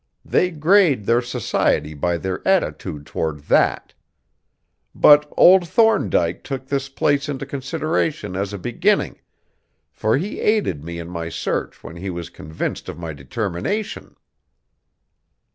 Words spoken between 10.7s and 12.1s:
me in my search when he